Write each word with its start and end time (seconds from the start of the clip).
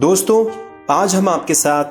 दोस्तों, 0.00 0.46
आज 0.90 1.14
हम 1.14 1.28
आपके 1.28 1.54
साथ 1.54 1.84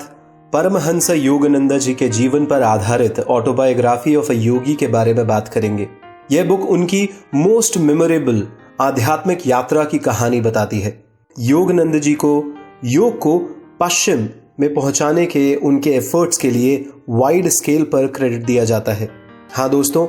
परमहंस 0.52 1.10
योगानंद 1.10 1.78
जी 1.78 1.94
के 1.94 2.08
जीवन 2.08 2.46
पर 2.46 2.62
आधारित 2.62 3.18
ऑटोबायोग्राफी 3.20 4.14
ऑफ़ 4.16 4.30
अ 4.30 4.34
योगी 4.34 4.74
के 4.74 4.86
बारे 4.86 5.14
में 5.14 5.26
बात 5.26 5.48
करेंगे। 5.48 5.88
यह 6.32 6.44
बुक 6.44 6.60
उनकी 6.60 7.08
मोस्ट 7.34 7.76
मेमोरेबल 7.78 8.48
आध्यात्मिक 8.80 9.46
यात्रा 9.46 9.84
की 9.84 9.98
कहानी 9.98 10.40
बताती 10.40 10.80
है। 10.80 11.04
योगानंद 11.38 11.98
जी 11.98 12.14
को, 12.14 12.54
योग 12.84 13.18
को 13.18 13.38
पश्चिम 13.80 14.28
में 14.60 14.74
पहुँचाने 14.74 15.26
के 15.26 15.54
उनके 15.54 15.90
एफर्ट्स 15.90 16.38
के 16.38 16.50
लिए 16.50 16.88
वाइड 17.08 17.48
स्केल 17.48 17.82
पर 17.82 18.06
क्रेडिट 18.06 18.44
दिया 18.44 18.64
जाता 18.64 18.92
है। 18.92 19.10
हाँ 19.52 19.70
दोस्तों, 19.70 20.06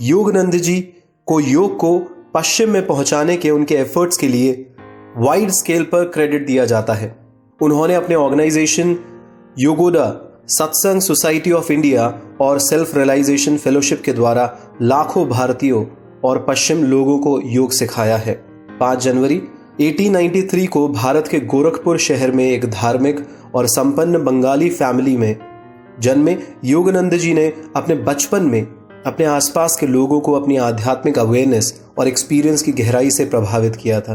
योगानंद 0.00 0.52
जी 0.52 0.80
को 1.26 1.40
योग 1.40 1.76
को 1.76 1.98
पश्चिम 2.34 2.70
में 2.70 2.86
पहुँचाने 2.86 3.36
के 3.36 3.50
उनके 3.50 3.74
एफर्ट्स 3.74 4.16
के 4.16 4.28
लिए 4.28 4.74
वाइड 5.16 5.50
स्केल 5.50 5.84
पर 5.84 6.04
क्रेडिट 6.04 6.46
दिया 6.46 6.64
जाता 6.64 6.92
है। 6.92 7.25
उन्होंने 7.62 7.94
अपने 7.94 8.14
organisation 8.14 8.96
Yogoda 9.58 10.34
Satsang 10.48 11.00
society 11.00 11.52
of 11.52 11.72
India 11.72 12.20
और 12.40 12.58
सेल्फ 12.58 12.96
रियलाइजेशन 12.96 13.56
फेलोशिप 13.56 14.02
के 14.04 14.12
द्वारा 14.12 14.58
लाखों 14.82 15.28
भारतीयों 15.28 15.84
और 16.24 16.46
पश्चिम 16.48 16.82
लोगों 16.82 17.18
को 17.18 17.40
योग 17.40 17.70
सिखाया 17.70 18.16
है। 18.16 18.44
5 18.80 18.98
जनवरी 18.98 19.42
1893 19.80 20.66
को 20.66 20.88
भारत 20.88 21.28
के 21.28 21.40
गोरखपुर 21.40 21.98
शहर 21.98 22.30
में 22.30 22.50
एक 22.50 22.64
धार्मिक 22.64 23.26
और 23.54 23.66
संपन्न 23.66 24.24
बंगाली 24.24 24.70
फैमिली 24.70 25.16
में 25.16 25.36
जन्मे 26.00 26.38
योगानंद 26.64 27.14
जी 27.14 27.34
ने 27.34 27.52
अपने 27.76 27.94
बचपन 27.94 28.42
में 28.42 28.62
अपने 29.06 29.26
आसपास 29.26 29.76
के 29.76 29.86
लोगों 29.86 30.20
को 30.20 30.32
अपनी 30.32 30.56
आध्यात्मिक 30.56 31.18
अवेयरनेस 31.18 31.84
और 31.98 32.08
एक्सपीरियंस 32.08 32.62
की 32.62 32.72
गहराई 32.72 33.10
से 33.10 33.24
प्रभावित 33.24 33.76
किया 33.76 34.00
था। 34.00 34.14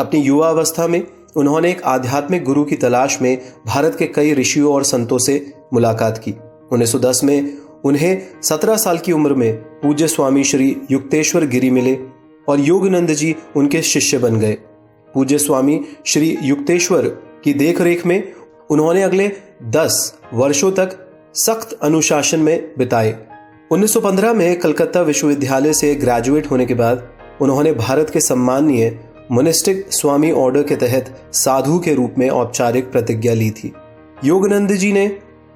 अपनी 0.00 0.20
युवा 0.20 0.48
अवस्था 0.48 0.88
में 0.88 1.15
उन्होंने 1.36 1.70
एक 1.70 1.82
आध्यात्मिक 1.82 2.44
गुरु 2.44 2.64
की 2.64 2.76
तलाश 2.76 3.18
में 3.22 3.38
भारत 3.66 3.96
के 3.98 4.06
कई 4.06 4.34
ऋषियों 4.34 4.74
और 4.74 4.84
संतों 4.84 5.18
से 5.18 5.52
मुलाकात 5.72 6.18
की। 6.18 6.34
1910 6.72 7.24
में 7.24 7.58
उन्हें 7.84 8.22
17 8.42 8.76
साल 8.76 8.98
की 8.98 9.12
उम्र 9.12 9.34
में 9.34 9.56
पूज्य 9.56 10.08
स्वामी 10.08 10.44
श्री 10.44 10.76
युक्तेश्वर 10.90 11.46
गिरी 11.46 11.70
मिले 11.70 11.98
और 12.48 12.60
योगानंद 12.60 13.10
जी 13.10 13.36
उनके 13.56 13.82
शिष्य 13.82 14.18
बन 14.18 14.36
गए। 14.36 14.52
पूज्य 15.14 15.38
स्वामी 15.38 15.80
श्री 16.06 16.38
युक्तेश्वर 16.42 17.08
की 17.44 17.54
देखरेख 17.54 18.06
में 18.06 18.32
उन्होंने 18.70 19.02
अगले 19.02 19.32
10 19.62 20.14
वर्षों 20.34 20.72
तक 20.72 20.98
सख्त 21.34 21.78
अनुशासन 21.82 22.40
में 22.40 22.74
बिताए। 22.78 23.16
1915 23.72 24.32
में 24.32 24.58
कलकत्ता 24.58 25.00
विश्वविद्यालय 25.00 25.72
से 25.72 25.94
ग्रेजुएट 25.94 26.50
होने 26.50 26.66
के 26.66 26.74
बाद 26.74 27.08
उन्होंने 27.40 27.72
भारत 27.72 28.10
के 28.10 28.20
सम्माननीय 28.20 29.05
मोनिस्टिक 29.32 29.86
स्वामी 29.92 30.30
ऑर्डर 30.30 30.62
के 30.62 30.76
तहत 30.76 31.30
साधु 31.32 31.78
के 31.78 31.94
रूप 31.94 32.14
में 32.18 32.28
औपचारिक 32.30 32.90
प्रतिज्ञा 32.92 33.32
ली 33.34 33.50
थी। 33.50 33.72
योगानंद 34.24 34.72
जी 34.72 34.92
ने 34.92 35.06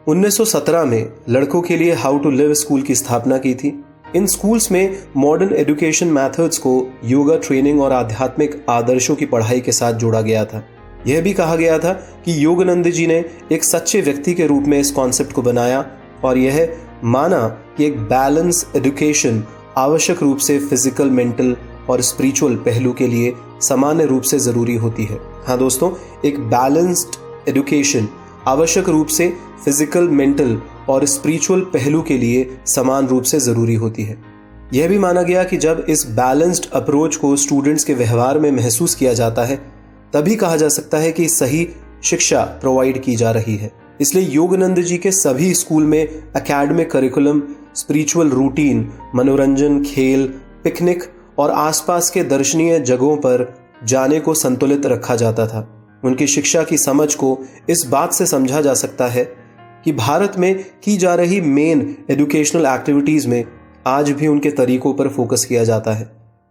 1917 0.07 0.85
में 0.85 1.13
लड़कों 1.29 1.61
के 1.63 1.77
लिए 1.77 1.93
हाउ 1.93 2.19
टू 2.19 2.31
लिव 2.31 2.55
स्कूल 2.55 2.83
की 2.83 2.95
स्थापना 2.95 3.39
की 3.39 3.55
थी। 3.55 3.73
इन 4.17 4.27
स्कूल्स 4.27 4.71
में 4.73 4.99
मॉडर्न 5.17 5.55
एजुकेशन 5.55 6.07
मेथड्स 6.07 6.59
को 6.59 6.73
योगा 7.05 7.37
ट्रेनिंग 7.37 7.81
और 7.81 7.93
आध्यात्मिक 7.93 8.65
आदर्शों 8.69 9.15
की 9.17 9.27
पढ़ाई 9.27 9.61
के 9.61 9.73
साथ 9.73 9.93
जोड़ा 9.93 10.21
गया 10.21 10.45
था। 10.45 10.63
यह 11.07 11.21
भी 11.21 11.33
कहा 11.33 11.57
गया 11.57 11.79
था 11.79 11.93
कि 12.25 12.45
योगानंद 12.45 12.89
जी 12.89 13.07
ने 13.07 13.25
एक 13.53 13.65
सच्चे 13.65 14.01
व्यक्ति 14.01 14.35
के 14.35 14.47
रूप 14.47 14.65
में 14.65 14.79
इस 14.79 14.91
कॉन्सेप्ट 14.91 15.33
को 15.33 15.43
बनाया 15.43 15.85
और 16.25 16.39
यह 16.39 16.77
माना 17.05 17.47
कि 17.77 17.85
एक 17.85 18.01
बैलेंस 18.01 18.67
एजुकेशन 18.77 19.43
आवश्यक 19.77 20.23
रूप 20.23 20.39
से 20.39 20.59
फ़िज़िकल 20.59 21.11
मेंटल 21.11 21.57
और 21.91 22.01
स्पिरिचुअल 22.01 22.57
पहलू 22.57 22.93
के 22.93 23.07
लिए 23.07 23.33
सामान्य 23.61 24.07
रूप 24.07 24.23
से 24.23 24.39
ज़रूरी 24.39 24.75
होती 24.75 25.05
है। 25.05 25.19
हाँ 25.47 25.59
दोस्तों, 25.59 25.93
एक 26.25 26.41
बैलेंस्ड 26.41 27.49
एजुकेशन 27.49 28.09
आवश्यक 28.49 28.89
रूप 28.89 29.07
से 29.07 29.29
फ़िज़िकल 29.65 30.09
मेंटल 30.09 30.61
और 30.89 31.05
स्पिरिचुअल 31.05 31.61
पहलू 31.73 32.03
के 32.03 32.19
लिए 32.19 32.49
समान 32.67 33.07
रूप 33.07 33.23
से 33.23 33.41
ज़रूरी 33.41 33.75
होती 33.75 34.03
है। 34.03 34.17
यह 34.75 34.89
भी 34.89 34.99
माना 34.99 35.23
गया 35.23 35.45
कि 35.45 35.57
जब 35.57 35.85
इस 35.89 36.07
बैलेंस्ड 36.11 36.71
अप्रोच 36.73 37.17
को 37.17 37.35
स्टूडेंट्स 37.37 37.85
के 37.85 37.95
व्यवहार 37.95 38.39
में 38.39 38.51
महसूस 38.53 38.95
किया 38.95 39.13
जाता 39.15 39.45
है, 39.45 39.57
तभी 40.13 40.37
कहा 40.37 40.57
जा 40.57 40.69
सकता 40.69 40.99
है 40.99 41.13
कि 41.13 41.29
सही 41.29 41.67
शिक्षा 42.05 42.43
प्रोवाइड 42.61 43.03
की 43.03 43.17
जा 43.17 43.31
रही 43.31 43.57
है। 43.57 43.71
इसलिए 44.01 44.25
योगानंद 44.25 44.81
जी 44.81 44.99
के 44.99 45.11
सभी 45.13 45.53
स्कूल 45.55 45.85
में 45.85 46.07
अकेडमिक 46.37 46.91
करिकुलम 46.91 47.43
स्पिरिचुअल 47.77 48.31
रूटीन 48.31 48.89
मनोरंजन, 49.15 49.83
खेल 49.85 50.27
पिकनिक 50.65 51.05
और 51.41 51.51
आसपास 51.51 52.11
के 52.11 52.25
दर्शनीय 52.25 52.81
जगहों 52.81 53.17
पर 53.17 53.55
जाने 53.85 54.21
को 54.21 54.35
संतुलित 54.35 54.87
रखा 54.87 55.17
जाता 55.17 55.47
था। 55.47 55.89
उनकी 56.05 56.27
शिक्षा 56.27 56.63
की 56.63 56.79
समझ 56.79 57.15
को 57.15 57.39
इस 57.69 57.87
बात 57.87 58.13
से 58.13 58.27
समझा 58.27 58.61
जा 58.61 58.75
सकता 58.75 59.07
है 59.07 59.25
कि 59.85 59.93
भारत 59.93 60.33
में 60.39 60.65
की 60.85 60.97
जा 60.97 61.15
रही 61.15 61.41
मेन 61.41 61.97
एजुकेशनल 62.11 62.67
एक्टिविटीज़ 62.67 63.29
में 63.29 63.45
आज 63.87 64.11
भी 64.11 64.27
उनके 64.27 64.51
तरीकों 64.51 64.95
पर 64.95 65.09
फोकस 65.09 65.45
किया 65.45 65.65
जाता 65.65 65.93
है। 65.93 66.05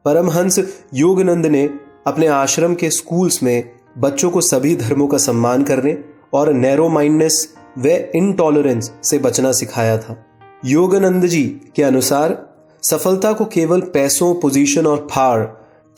परमहंस 0.06 0.84
योगनंद 0.94 1.46
ने 1.46 1.70
अपने 2.08 2.28
आश्रम 2.28 2.76
के 2.76 2.90
स्कूल्स 2.90 3.44
में 3.44 3.72
बच्चों 3.98 4.32
को 4.32 4.42
सभी 4.42 4.76
धर्मों 4.76 5.08
का 5.08 5.18
सम्मान 5.18 5.64
करने 5.64 5.98
और 6.34 6.54
नैरो 6.54 6.90
माइंडनेस 6.90 7.56
व 7.78 7.88
इनटॉलरेंस 8.16 8.92
से 9.04 9.20
बचना 9.20 9.52
सिखाया 9.52 9.98
था। 9.98 10.26
योगानंद 10.66 11.26
जी 11.26 11.62
के 11.76 11.84
अनुसार 11.84 12.49
सफलता 12.84 13.34
को 13.34 13.46
केवल 13.46 13.82
पैसों 13.82 14.36
पोजीशन 14.36 14.86
और 14.86 15.08
फार 15.12 15.40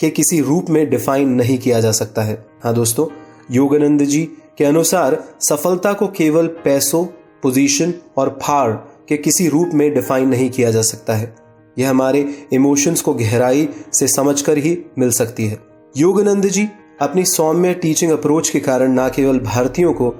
के 0.00 0.10
किसी 0.10 0.40
रूप 0.40 0.70
में 0.70 0.90
डिफाइन 0.90 1.28
नहीं 1.28 1.58
किया 1.58 1.80
जा 1.80 1.92
सकता 1.92 2.22
है। 2.22 2.46
हाँ 2.64 2.74
दोस्तों, 2.74 3.06
योगानंद 3.50 4.02
जी 4.02 4.22
के 4.58 4.64
अनुसार 4.64 5.24
सफलता 5.40 5.92
को 5.92 6.06
केवल 6.06 6.46
पैसों 6.46 7.04
पोजीशन 7.42 7.94
और 8.16 8.38
फार 8.42 8.72
के 9.08 9.16
किसी 9.16 9.48
रूप 9.48 9.70
में 9.74 9.94
डिफाइन 9.94 10.28
नहीं 10.28 10.50
किया 10.50 10.70
जा 10.70 10.82
सकता 10.82 11.14
है। 11.14 11.36
यह 11.78 11.90
हमारे 11.90 12.46
इमोशंस 12.52 13.00
को 13.00 13.14
गहराई 13.14 13.68
से 13.92 14.08
समझकर 14.08 14.58
ही 14.58 14.78
मिल 14.98 15.10
सकती 15.10 15.46
है। 15.46 15.58
योगानंद 15.96 16.46
जी 16.46 16.68
अपनी 17.00 17.24
सौम्य 17.24 17.74
टीचिंग 17.74 18.12
अप्रोच 18.12 18.48
के 18.48 18.60
कारण 18.60 19.00
न 19.00 19.08
केवल 19.08 19.38
भारतीयों 19.38 19.92
को, 19.92 20.14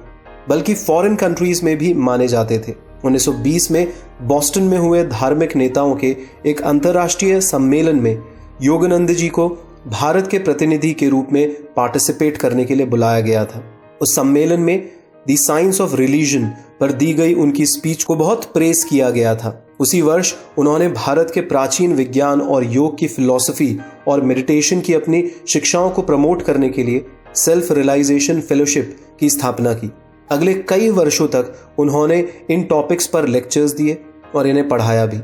बल्कि 0.48 0.74
फॉरेन 0.74 1.16
कंट्रीज़ 1.16 1.64
में 1.64 1.78
भी 1.78 1.94
माने 1.94 2.28
जाते 2.28 2.58
थे। 2.58 2.91
1920 3.04 3.70
में 3.70 3.92
बॉस्टन 4.22 4.62
में 4.62 4.78
हुए 4.78 5.04
धार्मिक 5.04 5.56
नेताओं 5.56 5.96
के 5.96 6.16
एक 6.46 6.60
अंतर्राष्ट्रीय 6.60 7.40
सम्मेलन 7.40 8.00
में 8.00 8.22
योगानंद 8.62 9.10
जी 9.10 9.28
को 9.28 9.48
भारत 9.86 10.28
के 10.30 10.38
प्रतिनिधि 10.38 10.92
के 10.92 11.08
रूप 11.08 11.28
में 11.32 11.62
पार्टिसिपेट 11.76 12.36
करने 12.36 12.64
के 12.64 12.74
लिए 12.74 12.86
बुलाया 12.86 13.20
गया 13.20 13.44
था। 13.44 13.64
उस 14.00 14.16
सम्मेलन 14.16 14.60
में 14.60 14.91
दी 15.26 15.36
साइंस 15.36 15.80
ऑफ़ 15.80 15.96
रिलीजन 15.96 16.46
पर 16.80 16.92
दी 16.92 17.12
गई 17.12 17.34
उनकी 17.34 17.66
स्पीच 17.66 18.04
को 18.04 18.14
बहुत 18.14 18.44
प्रेस 18.44 18.84
किया 18.84 19.10
गया 19.10 19.34
था। 19.34 19.66
उसी 19.80 20.02
वर्ष 20.02 20.34
उन्होंने 20.58 20.88
भारत 20.88 21.30
के 21.34 21.41
प्राचीन 21.41 21.94
विज्ञान 21.94 22.41
और 22.41 22.64
योग 22.64 22.98
की 22.98 23.08
फिलॉसफी 23.08 23.78
और 24.08 24.20
मेडिटेशन 24.20 24.80
की 24.80 24.94
अपनी 24.94 25.30
शिक्षाओं 25.48 25.91
को 25.91 26.02
प्रमोट 26.02 26.42
करने 26.42 26.68
के 26.68 26.82
लिए 26.82 27.06
सेल्फ 27.34 27.72
रियलाइजेशन 27.72 28.41
फेलोशिप 28.41 28.96
की 29.20 29.30
स्थापना 29.30 29.72
की। 29.74 29.91
अगले 30.31 30.55
कई 30.69 30.88
वर्षों 30.88 31.27
तक 31.28 31.55
उन्होंने 31.78 32.19
इन 32.50 32.62
टॉपिक्स 32.62 33.06
पर 33.06 33.27
लेक्चर्स 33.28 33.72
दिए 33.72 33.99
और 34.34 34.47
इन्हें 34.47 34.69
पढ़ाया 34.69 35.06
भी। 35.06 35.21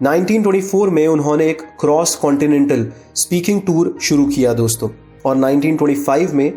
1924 0.00 0.88
में 0.88 1.06
उन्होंने 1.06 1.48
एक 1.50 1.62
क्रॉस 1.80 2.14
कॉन्टिनेंटल 2.14 2.86
स्पीकिंग 3.14 3.62
टूर 3.62 3.98
शुरू 4.02 4.26
किया 4.26 4.52
दोस्तों 4.52 4.88
और 5.26 5.36
1925 5.36 6.32
में 6.32 6.52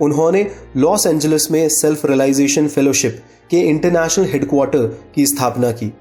उन्होंने 0.00 0.46
लॉस 0.76 1.06
एंजलिस 1.06 1.50
में 1.50 1.68
सेल्फ 1.68 2.04
रियलाइजेशन 2.06 2.68
फेलोशिप 2.68 3.22
के 3.50 3.60
इंटरनेशनल 3.60 4.24
हेडक्वार्टर 4.24 4.86
की 5.14 5.26
स्थापना 5.26 5.70
की, 5.72 5.92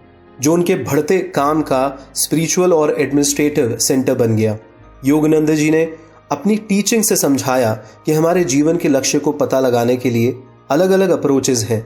जो 0.42 0.54
उनके 0.54 0.76
बढ़ते 0.76 1.20
काम 1.36 1.62
का 1.62 2.10
स्पिरिचुअल 2.16 2.74
और 2.74 2.96
एडमिनिस्ट्रेटिव 3.00 3.78
सेंटर 3.78 4.16
बन 4.16 4.36
गया। 4.36 4.58
योगानंद 5.06 5.52
जी 5.52 5.70
ने 5.72 5.84
अपनी 6.32 6.56
टीचिंग 6.56 7.04
से 7.04 7.16
समझाया 7.16 7.74
कि 8.06 8.12
हमारे 8.12 8.44
जीवन 8.44 8.78
के 8.78 8.90
लक्ष्य 8.90 9.20
को 9.20 9.32
पता 9.32 9.60
लगाने 9.60 9.96
के 9.98 10.10
लिए 10.10 10.32
अलग 10.70 10.90
अलग 10.90 11.10
अप्रोचेज 11.10 11.64
हैं। 11.64 11.86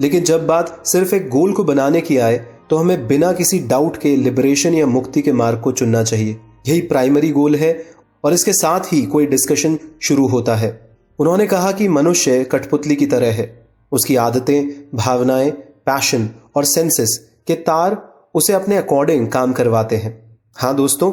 लेकिन 0.00 0.24
जब 0.24 0.46
बात 0.46 0.86
सिर्फ़ 0.86 1.14
एक 1.14 1.28
गोल 1.28 1.52
को 1.52 1.64
बनाने 1.64 2.00
की 2.00 2.16
आए 2.18 2.36
तो 2.70 2.76
हमें 2.76 3.06
बिना 3.06 3.32
किसी 3.32 3.58
डाउट 3.58 3.96
के 3.96 4.16
लिबरेशन 4.16 4.74
या 4.74 4.86
मुक्ति 4.86 5.22
के 5.22 5.32
मार्ग 5.32 5.60
को 5.60 5.72
चुनना 5.72 6.02
चाहिए। 6.02 6.36
यही 6.68 6.80
प्राइमरी 6.80 7.30
गोल 7.30 7.56
है 7.56 7.84
और 8.24 8.32
इसके 8.32 8.52
साथ 8.52 8.92
ही 8.92 9.02
कोई 9.02 9.26
डिस्कशन 9.26 9.78
शुरू 10.02 10.28
होता 10.28 10.56
है। 10.56 10.96
उन्होंने 11.18 11.46
कहा 11.46 11.72
कि 11.72 11.88
मनुष्य 11.88 12.44
कठपुतली 12.44 12.96
की 12.96 13.06
तरह 13.06 13.32
है। 13.32 13.66
उसकी 13.92 14.16
आदतें, 14.16 14.88
भावनाएँ 14.94 15.50
पैशन 15.86 16.28
और 16.56 16.64
सेंसेस 16.64 17.18
के 17.46 17.54
तार 17.54 17.96
उसे 18.34 18.52
अपने 18.52 18.76
अकॉर्डिंग 18.76 19.28
काम 19.28 19.52
करवाते 19.52 19.96
हैं। 19.96 20.38
हाँ 20.56 20.74
दोस्तों, 20.74 21.12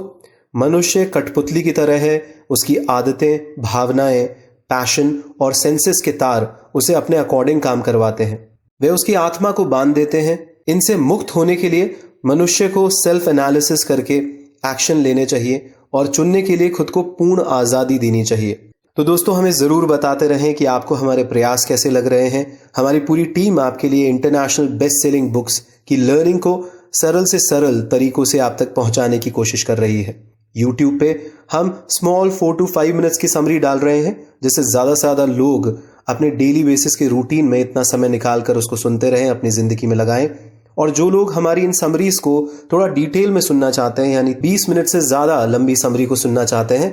मनुष्य 0.55 1.05
कठपुतली 1.05 1.61
की 1.61 1.71
तरह 1.71 1.99
है, 1.99 2.45
उसकी 2.49 2.77
आदतें, 2.89 3.61
भावनाएँ 3.61 4.27
पैशन 4.69 5.13
और 5.41 5.53
सेंसेस 5.53 6.01
के 6.05 6.11
तार 6.13 6.71
उसे 6.75 6.93
अपने 6.93 7.17
अकॉर्डिंग 7.17 7.61
काम 7.61 7.81
करवाते 7.81 8.23
हैं। 8.23 8.39
वे 8.81 8.89
उसकी 8.89 9.13
आत्मा 9.15 9.51
को 9.51 9.65
बाँध 9.65 9.93
देते 9.95 10.21
हैं। 10.21 10.39
इनसे 10.67 10.95
मुक्त 10.97 11.35
होने 11.35 11.55
के 11.55 11.69
लिए 11.69 11.95
मनुष्य 12.25 12.67
को 12.67 12.89
सेल्फ 12.93 13.27
एनालिसिस 13.27 13.83
करके 13.83 14.17
एक्शन 14.65 14.97
लेने 14.97 15.25
चाहिए 15.25 15.71
और 15.93 16.07
चुनने 16.07 16.41
के 16.41 16.55
लिए 16.55 16.69
खुद 16.69 16.89
को 16.89 17.03
पूर्ण 17.03 17.43
आज़ादी 17.43 17.97
देनी 17.99 18.23
चाहिए। 18.23 18.69
तो 18.97 19.03
दोस्तों, 19.03 19.35
हमें 19.35 19.51
ज़रूर 19.51 19.85
बताते 19.85 20.27
रहें 20.27 20.53
कि 20.53 20.65
आपको 20.65 20.95
हमारे 20.95 21.23
प्रयास 21.23 21.65
कैसे 21.65 21.89
लग 21.89 22.07
रहे 22.07 22.27
हैं। 22.29 22.45
हमारी 22.77 22.99
पूरी 22.99 23.25
टीम 23.27 23.59
आपके 23.59 23.89
लिए 23.89 24.09
इंटरनेशनल 24.09 24.67
बेस्ट 24.77 25.01
सेलिंग 25.01 25.31
बुक्स 25.31 25.59
की 25.87 25.97
लर्निंग 25.97 26.39
को 26.39 26.63
सरल 26.93 27.25
से 27.25 27.39
सरल 27.39 27.81
तरीकों 27.81 28.25
से 28.25 28.39
आप 28.39 28.55
तक 28.59 28.73
पहुँचाने 28.75 29.19
की 29.19 29.29
कोशिश 29.29 29.63
कर 29.63 29.77
रही 29.77 30.01
है। 30.03 30.15
यूट्यूब 30.55 30.99
पे 30.99 31.09
हम 31.51 31.71
small 31.89 32.29
four 32.31 32.55
two 32.55 32.65
five 32.67 32.95
minutes 32.95 33.17
की 33.17 33.27
समरी 33.27 33.59
डाल 33.59 33.79
रहे 33.79 33.99
हैं, 33.99 34.15
जिससे 34.43 34.63
ज़्यादा 34.63 34.93
से 34.95 35.01
ज़्यादा 35.01 35.25
लोग 35.27 35.67
अपने 36.09 36.29
डेली 36.31 36.63
बेसिस 36.63 36.95
के 36.95 37.07
रूटीन 37.07 37.45
में 37.45 37.59
इतना 37.59 37.83
समय 37.83 38.09
निकाल 38.09 38.41
कर 38.41 38.57
उसको 38.57 38.75
सुनते 38.77 39.09
रहें, 39.09 39.29
अपनी 39.29 39.49
ज़िंदगी 39.51 39.87
में 39.87 39.95
लगाएँ। 39.95 40.29
और 40.77 40.89
जो 40.91 41.09
लोग 41.09 41.33
हमारी 41.33 41.61
इन 41.61 41.71
समरीज 41.73 42.17
को 42.19 42.31
थोड़ा 42.71 42.87
डिटेल 42.89 43.31
में 43.31 43.41
सुनना 43.41 43.69
चाहते 43.71 44.01
हैं, 44.01 44.13
यानी 44.13 44.33
20 44.35 44.67
मिनट 44.69 44.87
से 44.87 45.01
ज़्यादा 45.01 45.43
लंबी 45.47 45.75
समरी 45.77 46.05
को 46.05 46.15
सुनना 46.17 46.45
चाहते 46.45 46.77
हैं 46.77 46.91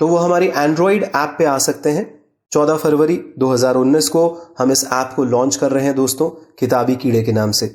तो 0.00 0.06
वो 0.08 0.16
हमारी 0.18 0.46
एंड्रॉयड 0.48 1.02
ऐप 1.04 1.34
पे 1.38 1.44
आ 1.44 1.56
सकते 1.60 1.90
हैं। 1.90 2.04
14 2.52 2.76
फरवरी 2.76 3.18
2019 3.38 4.08
को 4.08 4.22
हम 4.58 4.72
इस 4.72 4.84
ऐप 4.92 5.12
को 5.16 5.24
लॉन्च 5.26 5.56
कर 5.56 5.70
रहे 5.70 5.84
हैं 5.84 5.94
दोस्तों, 5.94 6.28
किताबी 6.58 6.94
कीड़े 6.96 7.22
के 7.22 7.32
नाम 7.32 7.50
से। 7.52 7.66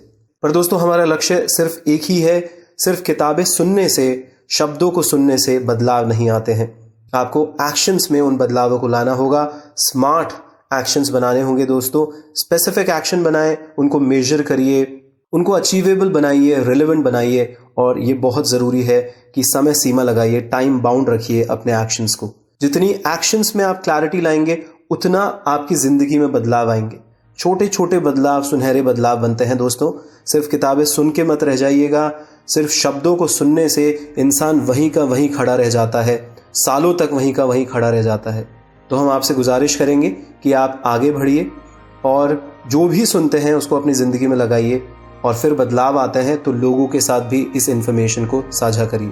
पर 0.43 0.51
दोस्तों, 0.51 0.79
हमारा 0.79 1.05
लक्ष्य 1.05 1.47
सिर्फ़ 1.49 1.89
एक 1.89 2.03
ही 2.03 2.19
है, 2.19 2.39
सिर्फ़ 2.79 3.01
किताबें 3.03 3.43
सुनने 3.45 3.87
से 3.89 4.07
शब्दों 4.49 4.91
को 4.91 5.01
सुनने 5.01 5.37
से 5.37 5.59
बदलाव 5.59 6.07
नहीं 6.07 6.29
आते 6.29 6.53
हैं। 6.53 6.93
आपको 7.15 7.47
एक्शंस 7.61 8.07
में 8.11 8.21
उन 8.21 8.37
बदलावों 8.37 8.79
को 8.79 8.87
लाना 8.87 9.11
होगा। 9.11 9.53
स्मार्ट 9.77 10.27
एक्शंस 10.73 11.09
बनाने 11.09 11.41
होंगे 11.41 11.65
दोस्तों। 11.65 12.31
स्पेसिफिक 12.35 12.89
एक्शन 12.89 13.23
बनाएँ, 13.23 13.57
उनको 13.77 13.99
मेजर 13.99 14.41
करिए। 14.41 15.01
उनको 15.33 15.51
अचीवेबल 15.51 16.09
बनाइए 16.09 16.63
रिलेवेंट 16.63 17.05
बनाइए। 17.05 17.57
और 17.77 17.99
ये 17.99 18.13
बहुत 18.13 18.49
ज़रूरी 18.49 18.83
है 18.83 19.01
कि 19.35 19.43
समय 19.43 19.73
सीमा 19.73 20.03
लगाइए 20.03 20.41
टाइम 20.41 20.79
बाउंड 20.79 21.09
रखिए 21.09 21.43
अपने 21.43 21.81
एक्शंस 21.81 22.15
को। 22.15 22.33
जितनी 22.61 22.89
एक्शंस 22.89 23.53
में 23.55 23.65
आप 23.65 23.83
क्लैरिटी 23.83 24.21
लाएँगे, 24.21 24.65
उतना 24.91 25.43
आपकी 25.47 25.75
ज़िंदगी 25.75 26.19
में 26.19 26.31
बदलाव 26.31 26.69
आएँगे। 26.69 26.97
छोटे 27.37 27.67
छोटे 27.67 27.99
बदलाव, 27.99 28.43
सुनहरे 28.43 28.81
बदलाव 28.81 29.17
बनते 29.17 29.45
हैं 29.45 29.57
दोस्तों। 29.57 30.07
सिर्फ़ 30.25 30.49
किताबें 30.49 30.85
सुन 30.85 31.11
के 31.11 31.23
मत 31.23 31.43
रह 31.43 31.55
जाइएगा। 31.55 32.13
सिर्फ़ 32.47 32.71
शब्दों 32.71 33.15
को 33.15 33.27
सुनने 33.27 33.67
से 33.69 33.89
इंसान 34.17 34.59
वहीं 34.59 34.89
का 34.89 35.03
वहीं 35.03 35.29
खड़ा 35.29 35.55
रह 35.55 35.69
जाता 35.69 36.01
है, 36.01 36.17
सालों 36.55 36.93
तक 36.93 37.09
वहीं 37.13 37.33
का 37.33 37.45
वहीं 37.45 37.65
खड़ा 37.65 37.89
रह 37.89 38.01
जाता 38.01 38.31
है। 38.31 38.47
तो 38.89 38.95
हम 38.95 39.09
आपसे 39.09 39.33
गुजारिश 39.33 39.75
करेंगे 39.75 40.09
कि 40.43 40.53
आप 40.53 40.81
आगे 40.85 41.11
बढ़िए 41.11 41.49
और 42.05 42.41
जो 42.67 42.87
भी 42.87 43.05
सुनते 43.05 43.37
हैं 43.37 43.53
उसको 43.53 43.79
अपनी 43.79 43.93
ज़िंदगी 43.93 44.27
में 44.27 44.35
लगाइए 44.37 44.81
और 45.25 45.33
फिर 45.33 45.53
बदलाव 45.53 45.97
आते 45.99 46.19
हैं 46.19 46.41
तो 46.43 46.51
लोगों 46.53 46.87
के 46.87 47.01
साथ 47.01 47.21
भी 47.21 47.41
इस 47.55 47.69
इन्फॉर्मेशन 47.69 48.25
को 48.25 48.43
साझा 48.51 48.85
करिए। 48.85 49.11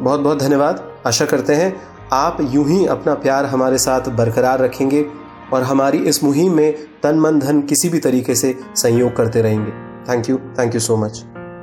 बहुत 0.00 0.20
बहुत 0.20 0.38
धन्यवाद। 0.38 0.82
आशा 1.06 1.24
करते 1.24 1.54
हैं 1.54 1.74
आप 2.12 2.38
यूँ 2.42 2.66
ही 2.68 2.84
अपना 2.86 3.14
प्यार 3.16 3.44
हमारे 3.46 3.78
साथ 3.78 4.08
बरकरार 4.16 4.58
रखेंगे 4.58 5.04
और 5.52 5.62
हमारी 5.62 5.98
इस 5.98 6.22
मुहिम 6.24 6.52
में 6.52 6.74
तन 7.02 7.18
मन 7.18 7.38
धन 7.38 7.60
किसी 7.62 7.88
भी 7.88 7.98
तरीके 7.98 8.34
से 8.34 8.54
सहयोग 8.76 9.16
करते 9.16 9.42
रहेंगे। 9.42 9.72
Thank 10.08 10.28
you 10.28 10.38
thank 10.58 10.74
you 10.74 10.80
so 10.80 10.96
much 10.96 11.24